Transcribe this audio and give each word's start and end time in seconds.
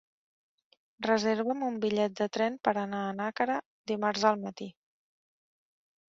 Reserva'm 1.07 1.59
un 1.65 1.75
bitllet 1.83 2.15
de 2.21 2.27
tren 2.37 2.57
per 2.67 2.73
anar 2.83 3.01
a 3.09 3.11
Nàquera 3.17 3.57
dimarts 3.91 4.23
al 4.31 4.41
matí. 4.47 4.69